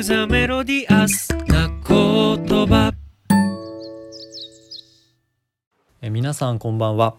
[0.00, 2.90] クザメロディアスな言葉
[6.00, 7.16] え皆さんこんばんは。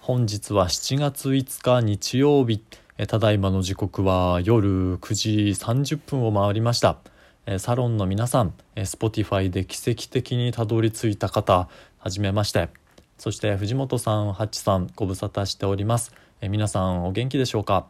[0.00, 2.64] 本日は7月5日日曜日。
[2.96, 6.96] えただいまの時刻は夜9時30分を回りました。
[7.44, 11.68] えサロンの皆さんえ Spotify で奇跡的にたどり着いた方
[11.98, 12.70] はじめまして。
[13.18, 16.14] そして藤本さんハッチさんご無沙汰しております。
[16.40, 17.84] え皆さんお元気でしょうか？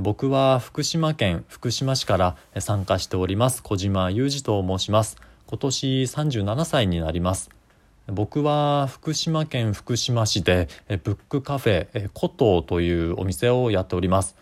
[0.00, 3.64] 僕は福島県福島市から参加しております。
[3.64, 5.16] 小島裕二と申します。
[5.48, 7.50] 今年37歳になります。
[8.06, 10.68] 僕は福島県福島市で
[11.02, 14.36] ブックカフェ古藤というお店をやっております。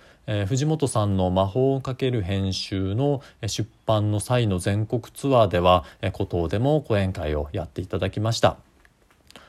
[0.46, 8.58] 藤本さんの魔法をかける編集の出版の際の全国ツアーでは古藤でも講演会をやっていただきました。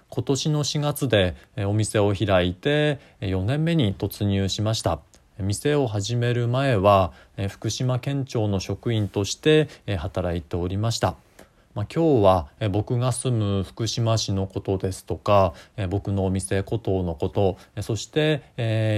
[0.09, 4.99] 今年の4月でお店を開いて4年目に突入しました。
[5.39, 7.13] 店を始める前は
[7.49, 11.15] 福島県庁の職員として働いておりました。
[11.77, 15.53] まあ、今日は僕が住む福島市のことですとか
[15.91, 18.41] 僕のお店古藤のことそして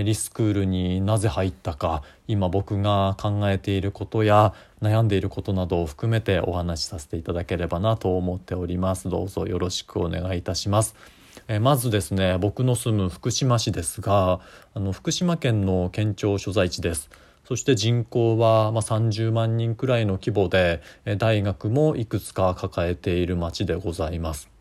[0.06, 11.19] リスクールになぜ入ったか今僕が考えていることや悩んでいることなどを含めてお話しさせていただければなと思っておりますどうぞよろしくお願いいたします。
[11.52, 14.40] えまずですね僕の住む福島市ですが
[14.76, 17.10] あの福島県の県庁所在地です。
[17.44, 20.84] そして人口はま30万人くらいの規模で
[21.18, 24.59] 大学もいくつか抱えている町でございます。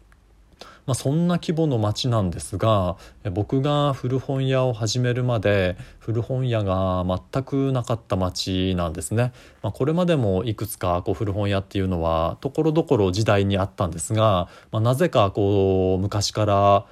[0.88, 2.96] まあ、そんな規模の町なんですが
[3.32, 9.32] 僕が古本屋を始めるまで古本屋が全くなかった町なんですね。
[9.62, 16.86] まあ、これまでもいくつかこう古本屋っていうのはところどころ時代にあったんですが、まあ、なぜかこう昔から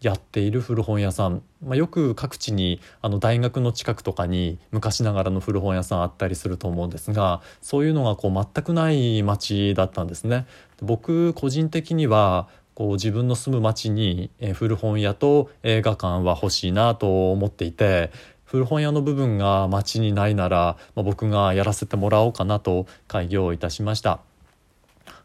[0.00, 10.46] やっている古本屋さん、まあ、よく各地にあの大学の近くとかに昔ながらの古本屋さんあったりすると思うんですがそういうのがこう全くない町だったんですね。
[10.82, 18.10] 僕個人的にはこう自分の住む町に古本屋と映画館は欲しいなと思っていて
[18.44, 24.20] 古本屋の部分が町にないなら、まあ、僕がやらせてもらおうかなと開業いたしました。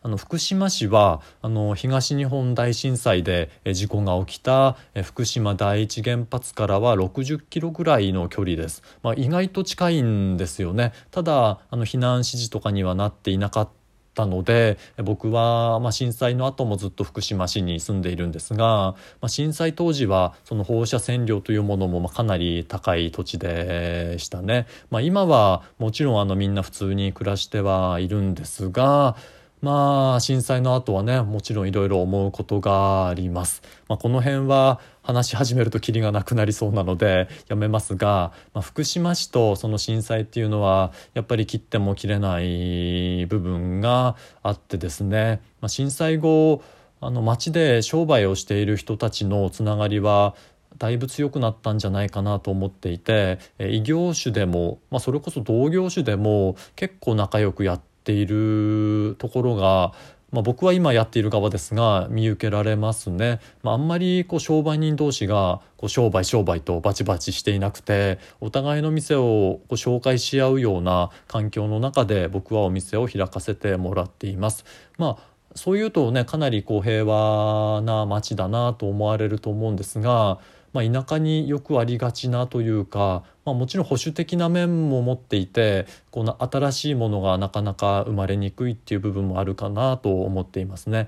[0.01, 13.69] あの福島市はあの東日本大震災で事故が起きた福島第一原発からは60キロぐらいの距離です、まあ、意外と近いんですよねただあの避難指示とかにはなっていなかっ
[14.17, 24.65] たたので僕は、まあ、震災の後もずっと福島市に住んでいるんですが、まあ、震災当時はその放射線量というものもまかなり高い土地でしたね。
[24.89, 29.15] まあ、今はもちろんあのみんな普通に暮らしてはいるんですが
[29.61, 33.61] まあ震災の後はねもちろんいろいろ思うことがあります。
[33.87, 46.61] まあ、この辺は話し始めるとキリがなくなりそうなのでやめますが、まあ、福島市とその震災っていうのはやっぱり切っても切れない部分があってですね、まあ、震災後
[46.99, 50.35] あの町で商売をしている人たちのつながりは
[50.77, 59.93] だいぶ強くなったんじゃないかなと思っていて異業種でも、まあ、それこそ同業種でも結構仲良くやっているところが
[60.31, 74.65] まあ、僕は今やっている側ですが見受けられますね、まあ、あんまりこう商売人同士がこう商売商売とバチバチしていなくてお互いの店をこう紹介し合うような環境の中で僕はお店を開かせてもらっています。
[74.97, 80.37] まあそういうとねかなりこう平和な街だなと思われると思うんですが
[80.73, 91.07] まあ、田舎によくありがちなというか、まあ、もちろん保守的な面も持っていてこの新しいものがなかなか生まれにくいっていう部分もあるかなと思っていますね。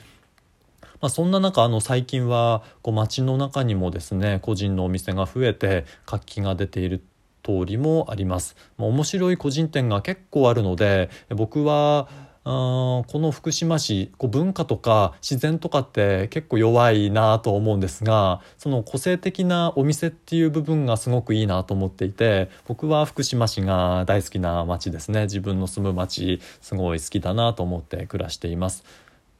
[1.01, 7.01] まあ、そんな中あの最近はこう街の中にもですね個人のお店が増えて活気が出ている
[7.43, 8.55] 通りもあります。
[8.77, 12.09] まあ、面白い個人店が結構あるので僕は
[12.49, 28.83] この福島市こう文化とか自然とかって結構弱いなと思うんですがその個性的なお店っていう部分がすごくいいなと思っていて僕は福島市が大好きな街ですね自分の住む街すごい好きだなと思って暮らしています。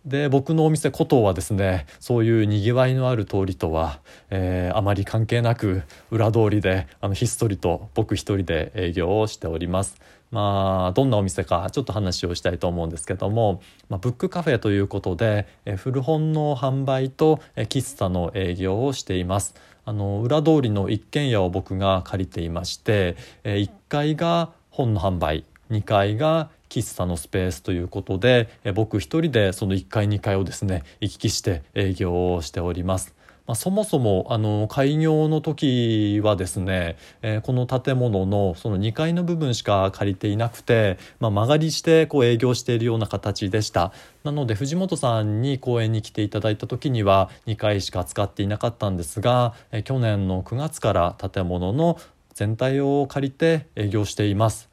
[0.10, 4.00] で僕のお店古藤はですねそういうにぎわいのある通りとは、
[4.32, 10.02] えー、あまり関係なく裏通りであのひっそりと僕一人で営業をしております。
[10.32, 19.56] まあどんなお店かちょっと話をしたいと思うんですけども、まあ、ブックカフェということで、え古本の販売と、え喫茶の営業をしています。
[19.86, 33.20] あの裏通りの一軒家を僕が借りていまして、え1階が本の販売2階が喫茶のスペースということで、僕一人でその1階2階をですね行き来して営業をしております。
[33.50, 43.92] まあ、そもそもあの開業の時はですね、えー、この建物のその2階の部分しか借りていなくて、まあ、間借りしてこう営業しているような形でした
[44.24, 52.00] なので藤本さんに公園に来ていただいた時には2階しか使っていなかったんですが、えー、去年の9月から建物の
[52.36, 54.69] 全体を借りて営業しています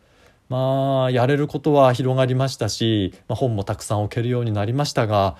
[0.49, 5.37] まあやれることは広がりましたし、まあ、本もたくさん置けるようになりましたが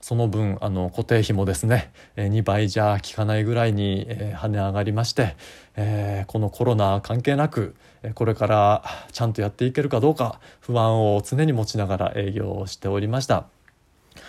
[0.00, 5.36] その分あの固定費もですね2倍じゃ効かないぐらいに跳ね上がりまして、
[5.76, 7.76] えー、このコロナ関係なく
[8.14, 13.46] これからちゃんとやっていけるかどうか不安を常に持ちながら営業をしておりました。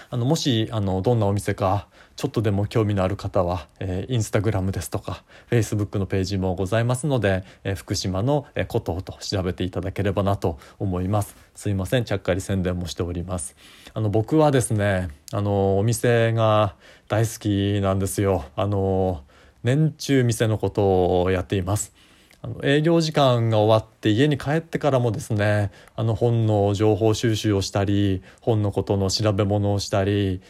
[0.09, 11.35] あのもしあのどんなお店かちょっとでも興味のある方は、えー、インスタグラムですとかフェイスブックのページもございますので、えー、福島のことと調べていただければなと思います。
[11.55, 12.05] すいません。
[12.05, 13.55] ちゃっかり宣伝もしております。
[13.93, 16.75] あの僕はですねあのお店が
[17.07, 18.45] 大好きなんですよ。
[18.55, 19.23] あの
[19.63, 21.93] 年中店のことをやっています。
[22.41, 30.41] あの営業時間が終わって家に帰ってからもですねあの本の情報収集をしたり本のことの調べ物をしたり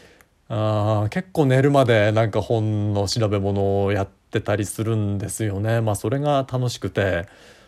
[0.48, 5.80] あ結構寝るまでなんか本の調べ物をやってたりするんですよね。
[5.80, 7.26] まあそれが楽しくて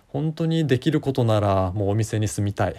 [0.08, 2.76] 本当にできることならもうお店に住みたい。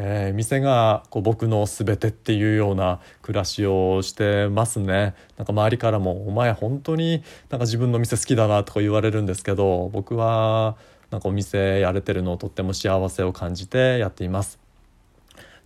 [0.00, 10.76] えー、店がこう僕の全てっていうような暮らしをしてますねなんか周りからも「お前本当になんか自分の店好きだな」とか言われるんですけど僕は
[11.10, 14.67] なんかお店やれてるのをとっても幸せを感じてやっています。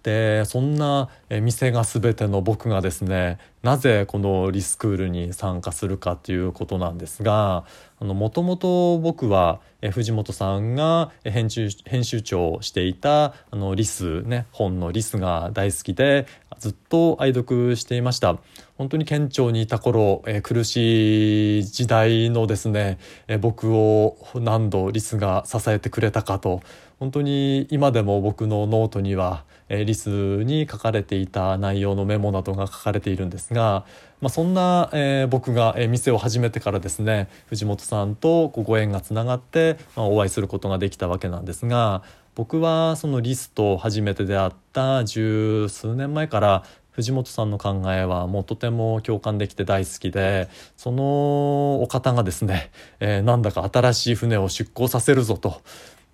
[0.02, 7.64] でそんな店が全ての僕がですねなぜこのリスクールに参加するかということなんですが
[8.00, 9.60] もともと僕は
[9.92, 16.26] 藤本さんが編集編集長をしていたあの Re:S ね本の Re:S が大好きで
[16.58, 18.38] ずっと愛読していました。
[18.78, 26.62] 本当に県庁にいた頃、え苦しい時代のですね、え僕を何度 Re:S が支えてくれたかと
[27.00, 29.44] 本当に今でも僕のノートには、
[29.74, 30.10] え Re:S
[30.44, 33.86] に書かれていた内容のメモなどが書かれているんですが、
[34.20, 42.02] まあ、そんな、え、僕が、え店を始めてからですね藤本さんとご縁がつながって、ま、お会いすることができたわけなんですが
[42.34, 52.70] 僕はそのリスと初めて出会った十数年前から藤本さんの考えはもうとても共感できて大好きでそのお方がですね、
[53.00, 55.62] えー、なんだか新しい船を出港させるぞと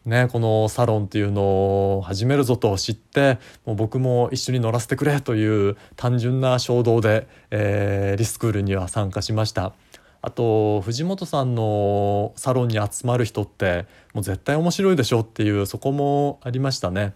[0.04, 1.42] ね、このサロンっていうの
[1.98, 9.74] を始めるぞと知ってもう僕も一緒に乗らせてくれという単純な衝動で、えー、リスクールには参加しました
[10.22, 17.12] あと藤本さんのサロンに集まる人ってもう絶対面白いでしょっていうそこもありましたね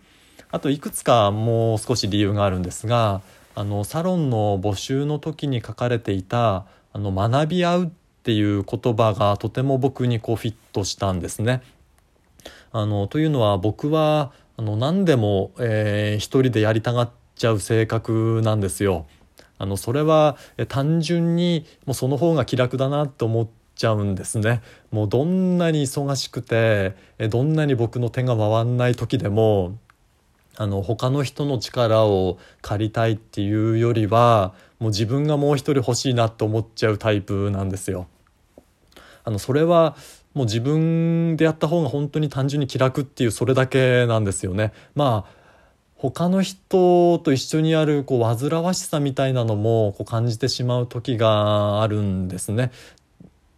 [0.51, 3.23] あといくつかもう少し理由があるんですが
[3.55, 7.89] あのサロンの募集の時に書かれていたあの学び合うっ
[8.23, 11.63] ていう言葉がとても僕にこうフィットしたんですね。
[12.73, 19.07] あのというのは僕はあの何でも、えー、一人でやりたがっちゃう性格なんですよ。
[19.59, 20.37] あのそれは
[20.69, 24.63] 単純にもうその方が気楽だなって思っちゃうんですね。
[24.91, 26.95] もうどんなに忙しくて
[27.31, 29.79] どんなに僕の手が回んない時でも
[30.57, 38.07] あの他の人の力を借りたいっていうよりはもう自分がもう一人欲しいなと思っちゃうタイプなんですよ。
[39.25, 39.97] あのそれは
[40.35, 44.73] もう自分でやった方が本当に単純に気楽っていうそれだけなんですよね。
[44.95, 45.43] まあ
[45.95, 52.73] 他の人と一緒にやるこう煩わしさみたいなのもこう感じてしまう時があるんですね。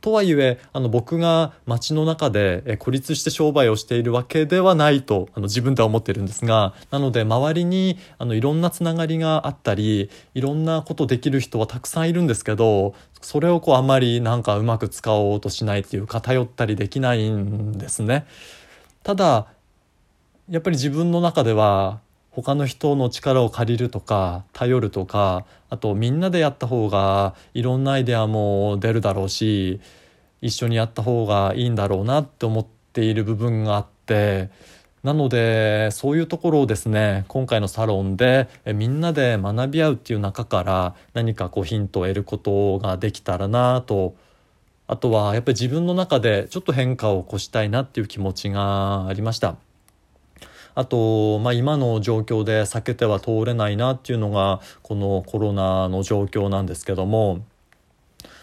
[0.05, 18.27] とはいえあの僕が街の中で孤立して商売をしているわけではないとあの自分では思ってるんですがなので周りにあのいろんなつながりがあったりいろんなことできる人はたくさんいるんですけどそれをこうあまりなんかうまく使おうとしないっていうか頼ったりできないんですね。
[19.05, 19.47] ただ
[20.51, 22.01] やっぱり自分の中では
[22.35, 29.81] 他の人の力を借りるとか頼るとかあとみんなでやった方がいろんなアイデアも出るだろうし
[30.41, 34.51] 一緒にやった方がいいんだろうなって思っている部分があって
[35.05, 44.17] なのでそういうところをですね今回のサロンでみんなで学び合うっていう中から何かこうヒントを得ることができたらなと
[44.87, 49.57] あとはやっぱり自分の中でちょっと変化を起こしたいなっていう気持ちがありました。
[50.75, 57.45] あと、まあ、今の状況で避けては通れないなっていうのがこのコロナの状況なんですけども、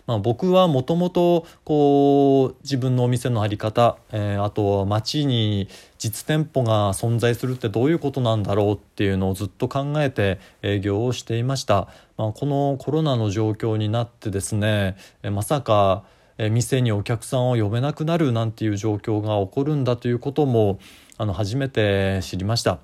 [0.08, 16.04] まあ、僕はもともとこう自分のお店の在り方、えー、あと街に実店舗が存在するってどういうことなんだろうっていうのをずっと考えて営業をしていました、まあ、このコロナの状況になってですね、え、まさか
[16.50, 20.80] 店にお客さんを呼べなくなるなんていう状況が起こるんだということも
[21.22, 22.80] あの初めて知りました。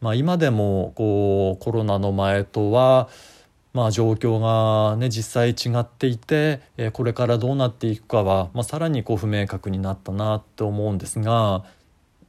[0.00, 3.10] まあ、今でもこうコロナの前とは
[3.74, 11.64] まあ、状況が、ね、実際違っていて、えこれからどうなっていくかは、まあ、さらにこう不明確になったなと思うんですが、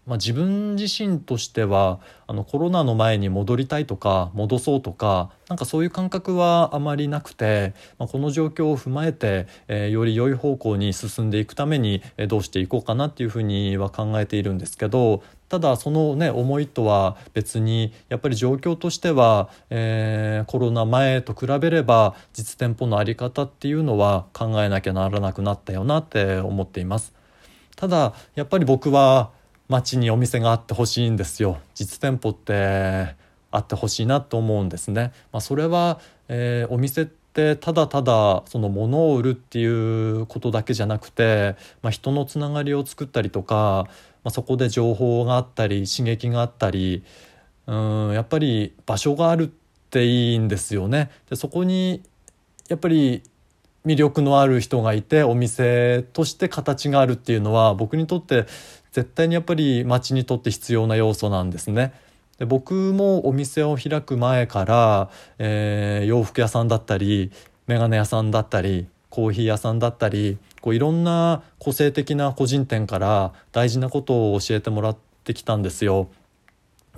[0.09, 27.13] まあ、自分自身としてはあのコロナの前に戻りたいとか戻そうとかなんかそういう感覚はあまりなくて、まあ、この状況を踏まえて、えー、より良い方向に進んでいくために、え、どうしていこうかなっていうふうには考えているんですけどただそのね思いとは別にやっぱり状況としては、えー、コロナ前と比べれば実店舗の在り方っていうのは考えなきゃならなくなったよなって思っています。
[27.75, 29.31] ただやっぱり僕は
[29.69, 33.15] 街にお店があってほしいんですよ実店舗って
[33.51, 35.11] あってほしいなと思うんですね。
[35.31, 43.87] まあ、それは、えー、お店ってただただその物を売るっていうことだけじゃなくて、まあ、人のつながりを作ったりとか、
[44.23, 47.03] まあ、そこで情報があったり刺激があったり
[47.67, 49.47] うんやっぱり場所があるっ
[49.89, 51.09] ていいんですよね。
[51.29, 52.03] でそこに
[52.67, 53.23] やっぱり
[53.85, 58.45] 魅力のある人がいてお店として形があるっていうのは僕にとって
[58.91, 61.93] 絶対にやっぱり町にとって必要な要素なんですね。
[62.37, 67.31] で僕もお店を開く前から、えー、洋服屋さんだったり
[67.67, 76.09] 眼鏡屋さんだったりコーヒー屋さんだったりこういろんな個性的な個人店から大事なことを教えてもらってきたんですよ。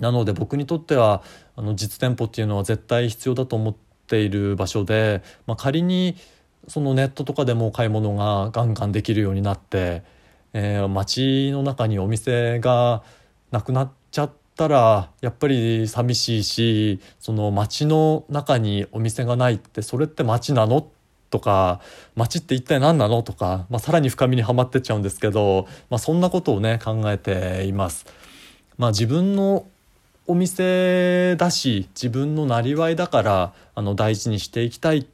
[0.00, 1.22] なので僕にとっては
[1.56, 3.74] あの実店舗っていうのは絶対必要だと思っ
[4.06, 6.16] ている場所で、まあ、仮に
[6.68, 10.02] そのネットとかでも買い物がガンガンできるようになって、
[10.52, 13.02] えー、街の中にお店が
[13.50, 20.86] なくなっちゃったらやっぱり寂しいしその街の中にお店がないってそれって街なの？
[21.30, 21.80] とか
[22.14, 23.22] 街って一体何なの？
[23.22, 28.04] とか、まあ、さらに深みにはまってっちゃうんですけど、まあ、そんなことをね考えています。
[28.76, 29.66] まあ、自分の
[30.26, 35.06] お店だし自分のなりわいだからあの大事にしていきたい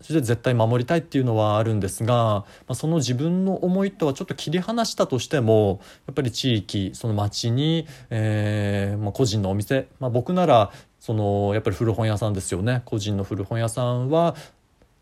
[0.00, 14.36] それで絶対守りたいっていうのはあるんですが、まあ、その自分の思いとはちょっと切り離したとしてもやっぱり地域その町に、えーまあ、個人のお店、まあ、僕ならそのやっぱり古本屋さんですよね個人の古本屋さんは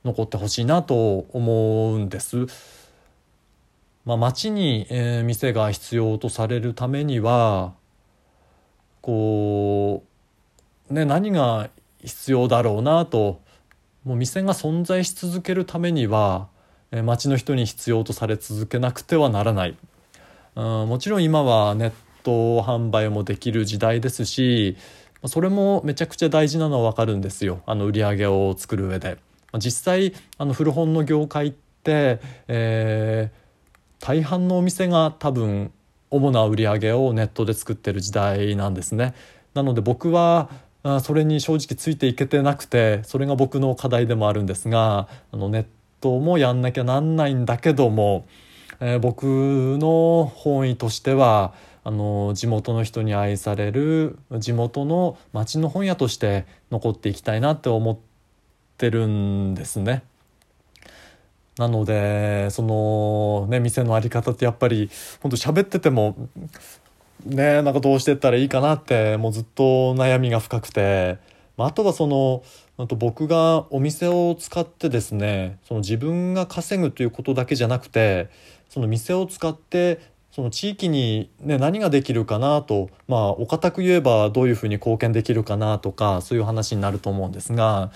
[0.04, 2.46] 残ってほしいなと思うんです。
[4.04, 7.74] まあ、町に、えー、店が必要とされるためには
[9.02, 10.02] こ
[10.90, 11.68] うね何が
[12.02, 13.42] 必要だろうなと
[14.08, 16.48] もう店が存在し続けるためには
[17.04, 19.76] 町の人に必要とされ続けなくてはならない、
[20.56, 24.78] うん、もちろん今はネット販売もできる時代ですし
[25.26, 29.18] それもめちゃくちゃ大事なのは分かるんですよあの売り上げを作る上で。
[29.58, 35.70] 実際あの古本の業界って、えー、大半のお店が多分
[36.10, 39.14] 主な売り上げをネットで作ってる時代なんですね。
[39.54, 40.50] なので僕は
[40.96, 45.66] あそれに正直ついていけてなくてそれが僕の課題でもあるんですがあのネッ
[46.00, 48.26] トもやんなきゃなんないんだけども、
[48.80, 49.24] えー、僕
[49.78, 51.52] の本意としては
[51.84, 57.98] あの地元の人に愛される地元の町の本屋として残っていきたいなって思っ
[58.76, 60.02] てるんですね。
[61.56, 64.90] なのでそのね店の在り方ってやっぱり
[65.20, 66.14] 本当喋ってても
[67.24, 71.18] ねなんかどうしてったらいいかなってもうずっと悩みが深くて、
[71.56, 72.42] まあ、あとはその
[72.76, 78.30] あと僕がお店を使ってですねその自分が稼ぐということだけじゃなくて
[78.68, 87.90] その店を使ってその地域に、ね、何ができるかなとまあお堅く言えばどういうふうに貢献できるかなとかそういう話になると思うんですが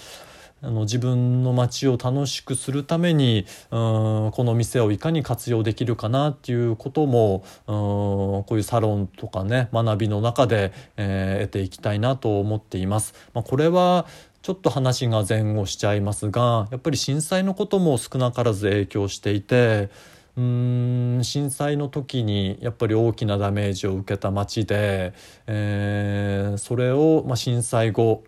[0.63, 13.15] あの自分の街を楽しくするためにうんこの店をいかに活用できるかなっていうこともうんこういうサロンとかね学びの中で、えー、得ていきたいなと思っています。
[13.35, 14.07] まあ、これは
[14.43, 19.91] ちょっと話が前後しちゃいますがやっぱり震災のことも少なからず影響していて
[20.37, 25.13] うん震災の時にやっぱり大きなダメージを受けた町で、
[25.47, 28.25] えー、それを、まあ、震災後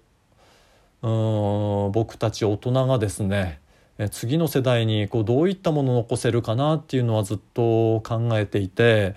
[1.04, 3.61] うん僕たち大人がですね
[4.11, 9.14] 次の世代にこうどういったものを残せるかなっていうのはずっと考えていて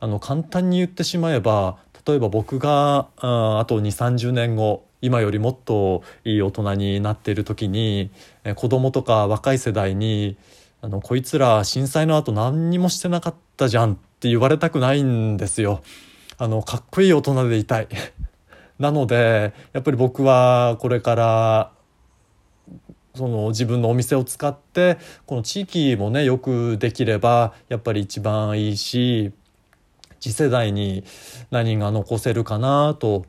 [0.00, 8.10] あの簡単に言ってしまえば例えば僕がああと2 3 0年後今よりもっといい大人になっている時に、
[8.44, 10.36] え子供とか若い世代に
[10.82, 15.82] あのこいつら震災の後何にもしてなかったじゃんって言われたくないんですよ。
[16.36, 17.88] あのかっこいい大人でいたい。
[18.80, 21.72] なのでやっぱり僕はこれから
[23.14, 24.96] その自分のお店を使って
[25.26, 29.32] この地域もねよくできればやっぱり一番いいし
[30.18, 31.04] 次世代に
[31.50, 33.26] 何が残せるかなと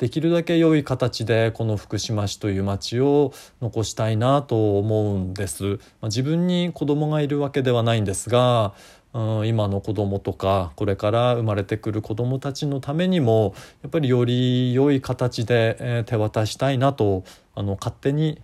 [0.00, 5.64] できるだけ良い形でこの福島市という町を残したいなと思うんです。
[5.64, 8.72] まあ、自分に子供がいるわけではないんですが、
[9.12, 13.52] うん、今の子供とかこれから生まれてくる子供たちのためにも
[13.82, 17.22] やっぱりより良い形で、えー、手渡したいなと
[17.54, 18.40] あの勝手に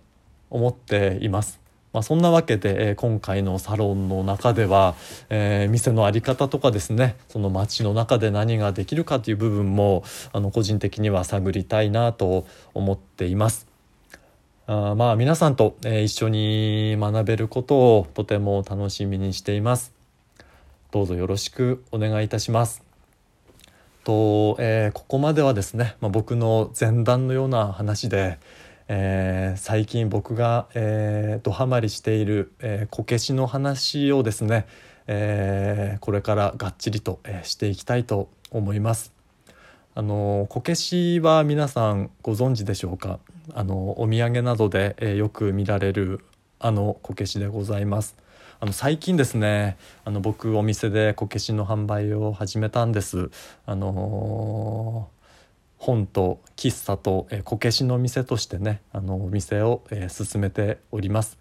[0.51, 1.66] 思っています。
[1.93, 4.95] まあ、そんなわけで、えー、今回のサロンの中では、
[5.29, 10.03] えー、店の在り方とかですねその街の中で何ができるかという部分も
[10.33, 13.67] あの個人的には探りたいなと思っています。
[14.69, 19.93] あまあ皆さんと、えー、一緒に学べることをとても楽しみにしています。
[20.91, 22.83] どうぞよろしくお願いいたします。
[24.03, 28.39] と、えー、ここまではですね、まあ、僕の前段のような話で、
[28.89, 34.65] えー、最近僕が、えー、ドハマりしている、えー、こけしの話をですね、
[35.07, 39.11] えー、これからがっちりと、えー、していきたいと思います。
[39.93, 43.19] あのこけしは皆さんご存知でしょうか？
[43.53, 46.23] あのお土産などで、えー、よく見られる
[46.59, 48.15] あのこけしでございます。
[48.59, 53.31] あの最近ですねあの僕お店でこけしの販売を始めたんです。
[53.65, 55.16] あのー
[55.77, 61.37] 本と喫茶と、えこけしの店としてねあのお店を、え進めております。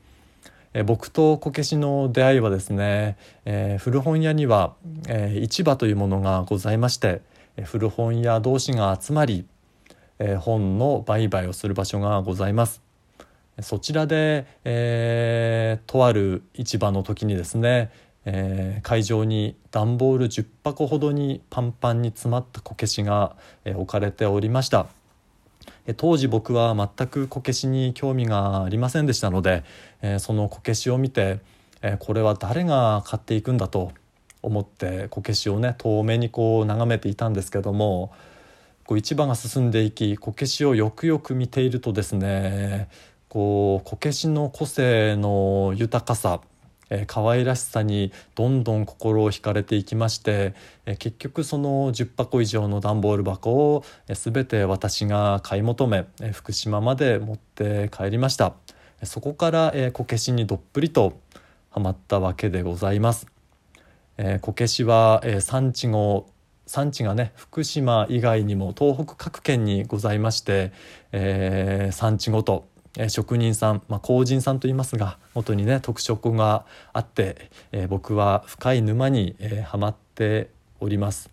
[0.74, 4.74] え僕とこけしの出会いはですね、え古本屋には、
[5.08, 7.22] え市場というものがございまして、
[7.56, 9.46] え古本屋同士が集まり、
[10.18, 12.82] え本の売買をする場所がございます。
[13.62, 17.90] そちらで、えー、とある市場の時にですね、
[18.26, 24.88] えー、会場に段ボール10箱ほどにパンパンに詰まったこけしが、えー、置かれておりました。
[25.96, 29.62] 当時僕は全くこけしに興味がありませんでしたので、
[30.02, 31.38] えー、そのこけしを見て、
[31.80, 33.92] えー、これは誰が買っていくんだと
[34.42, 38.12] 思ってこけしをね遠目にこう眺めていたんですけども
[38.84, 42.88] こう市場が進んでいきこけしをよくよく見ているとですね
[43.28, 46.40] こうこけしの個性の豊かさ
[46.90, 58.54] えー、可愛らしさにどんどん心を惹かれていきまして、えー、結局その10箱以上の段ボール箱を、えー、全て私が買い求め、えー、福島まで持って帰りました。
[59.02, 61.20] そこから、えー、こけしにどっぷりと
[61.70, 63.26] はまったわけでございます、
[64.16, 66.26] えー、こけしは、えー、産地を
[66.66, 70.72] 産地がね福島以外にも東北各県にございまして、
[71.12, 81.30] えー、産地ごとえ職人さん、まあ、工人さんと言いますが元にね特色があって、えー、僕は深い沼に、えー、はまっております。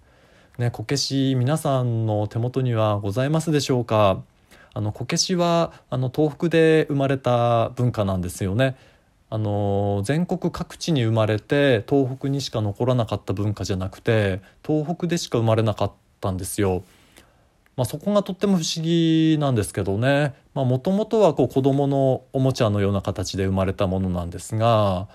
[0.58, 4.22] ね、こけし皆さんの手元にはございますでしょうか？
[4.76, 8.76] あのこけしはあの東北で生まれた文化なんですよね。
[9.30, 16.84] あの全国各地に生まれて東北にしか残らなかった文化じゃなくて東北でしか生まれなかったんですよ。
[17.76, 20.34] まあ、そこがとっても不思議なんですけどね。
[20.54, 25.08] もともとはこう子どものおもちゃのような形で生まれたものなんですが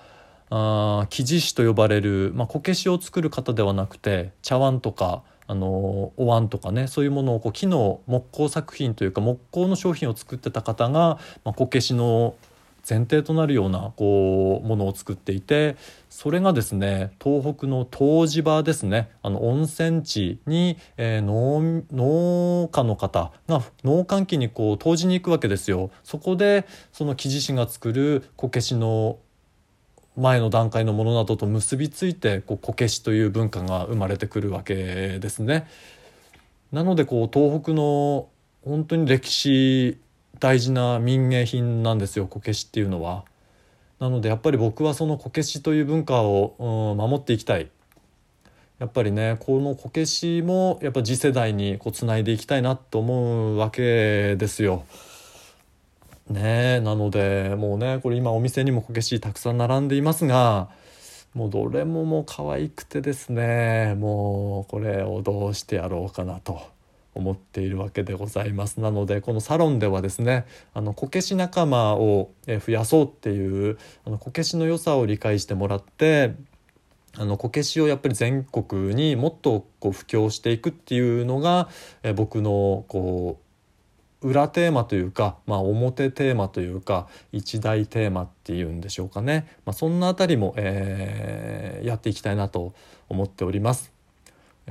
[0.49, 12.35] あ木地師と呼ばれる、ま、こけしを作る方ではなくて茶碗とかあのお椀とかねそういうものをこう木の木工作品というか木工の商品を作ってた方が、ま、こけしの
[12.89, 15.75] 前提となるようなこうものを作っていて
[16.09, 25.91] それがですね東北の湯治場ですねあの温泉地に、えー、農農家の方が農閑期にこう湯治に行くわけですよ。
[26.03, 29.19] そこでその木地師が作るこけしの
[30.17, 35.67] 前の段階のものなどと結びついてこうこけしという文化が生まれてくるわけですね。
[36.71, 38.29] なのでこう東北の
[38.63, 39.97] 本当に歴史
[40.39, 43.25] 大事な民芸品なんですよこけしっていうのは。
[43.99, 47.69] なのでやっぱり僕はそのこけしという文化を、うん、守っていきたい。
[48.79, 54.85] やっぱりねこのこけしもやっぱ次世代にこうつないでいきたいなと思うわけですよ。
[56.29, 60.69] ねなのでもうねこれ今お店にもこけしたくさん並んでいますが
[61.33, 66.78] もうどれももう可愛くてですねもうこれをどうしてやろうかなと。
[67.19, 76.33] 思っているわけでございますなのでこのサロンではですねあのこけし仲間を増やそうっていうあのこけしの良さを理解してもらって
[77.17, 81.69] あのこけしをやっぱり全国にもっとこう布教していくっていうのが
[82.03, 83.49] え僕のこう
[84.21, 92.73] 裏テーマというか、まあ、表テーマというか一大テーマっていうんでしょうかね、まあ、そんなあたりも、えー、やっていきたいなと
[93.07, 93.98] 思っております。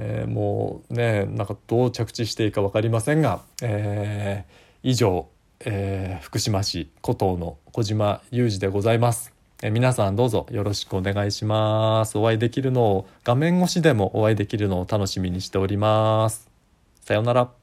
[0.00, 5.28] えー、もうねなんかどう着地していいか分かりませんが、えー、以上、
[5.60, 9.34] えー、福島市古東の小島裕二でございます。
[9.60, 12.16] え皆さんどうぞよろしくお願いします。
[12.16, 16.48] お会いできるのを画面越しでもお会いできるのを楽しみにしております。
[17.00, 17.57] さようなら。